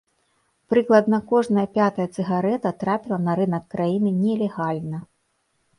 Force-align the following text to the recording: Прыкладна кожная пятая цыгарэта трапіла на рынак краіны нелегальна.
Прыкладна 0.73 1.19
кожная 1.33 1.65
пятая 1.77 2.07
цыгарэта 2.15 2.69
трапіла 2.85 3.17
на 3.27 3.39
рынак 3.43 3.63
краіны 3.77 4.17
нелегальна. 4.25 5.09